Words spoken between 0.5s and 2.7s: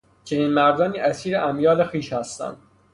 مردانی اسیر امیال خویش هستند.